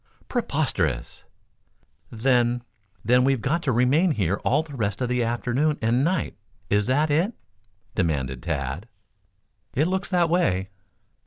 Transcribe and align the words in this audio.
"Preposterous." 0.27 1.25
"Then, 2.09 2.63
then, 3.05 3.23
we've 3.23 3.39
got 3.39 3.61
to 3.61 3.71
remain 3.71 4.09
here 4.09 4.37
all 4.37 4.63
the 4.63 4.75
rest 4.75 4.99
of 4.99 5.09
the 5.09 5.23
afternoon 5.23 5.77
and 5.79 6.03
night 6.03 6.35
is 6.71 6.87
that 6.87 7.11
it?" 7.11 7.33
demanded 7.93 8.41
Tad. 8.41 8.87
"It 9.75 9.85
looks 9.87 10.09
that 10.09 10.27
way." 10.27 10.69